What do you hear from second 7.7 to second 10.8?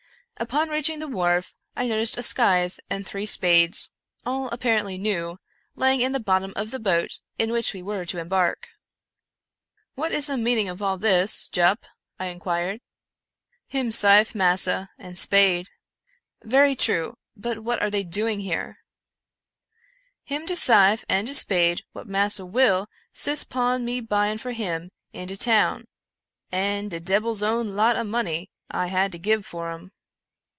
we were to embark." What is the meaning